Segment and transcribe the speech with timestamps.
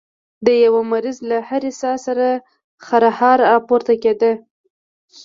[0.45, 2.27] د يوه مريض له هرې ساه سره
[2.85, 4.31] خرهار راپورته کېده.